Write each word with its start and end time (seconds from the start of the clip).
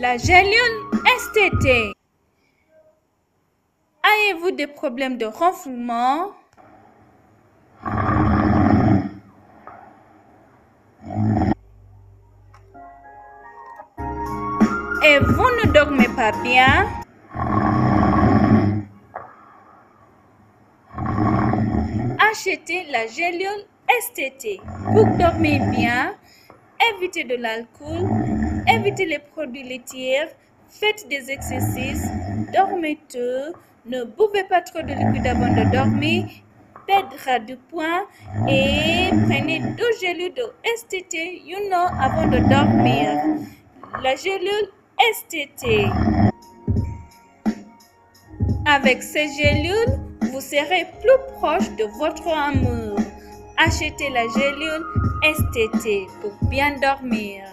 La 0.00 0.16
gélule 0.16 0.80
STT. 1.04 1.92
Avez-vous 4.02 4.50
des 4.52 4.66
problèmes 4.66 5.18
de 5.18 5.26
renflouement? 5.26 6.32
Et 15.04 15.18
vous 15.18 15.50
ne 15.58 15.70
dormez 15.70 16.08
pas 16.16 16.32
bien? 16.42 16.88
Achetez 22.30 22.86
la 22.90 23.06
gélule 23.06 23.66
STT 24.00 24.62
pour 24.94 25.04
dormir 25.18 25.60
bien? 25.76 26.14
Évitez 26.88 27.24
de 27.24 27.36
l'alcool, 27.36 28.08
évitez 28.66 29.04
les 29.04 29.18
produits 29.18 29.62
laitiers, 29.62 30.28
faites 30.68 31.06
des 31.08 31.30
exercices, 31.30 32.08
dormez 32.54 32.98
tôt, 33.08 33.54
ne 33.86 34.04
buvez 34.04 34.44
pas 34.48 34.62
trop 34.62 34.80
de 34.80 34.88
liquide 34.88 35.26
avant 35.26 35.52
de 35.52 35.70
dormir, 35.72 36.26
perdra 36.86 37.38
du 37.38 37.56
poids 37.56 38.06
et 38.48 39.10
prenez 39.28 39.60
deux 39.76 39.92
gélules 40.00 40.34
de 40.34 40.44
STT, 40.76 41.42
you 41.44 41.58
know, 41.68 41.86
avant 42.00 42.26
de 42.28 42.38
dormir. 42.48 43.08
La 44.02 44.16
gélule 44.16 44.70
STT. 45.14 45.86
Avec 48.66 49.02
ces 49.02 49.28
gélules, 49.28 49.98
vous 50.32 50.40
serez 50.40 50.86
plus 51.00 51.34
proche 51.36 51.68
de 51.76 51.84
votre 51.98 52.28
amour. 52.28 52.96
Achetez 53.62 54.08
la 54.08 54.26
gélule 54.26 54.86
STT 55.22 56.06
pour 56.22 56.32
bien 56.48 56.78
dormir. 56.80 57.44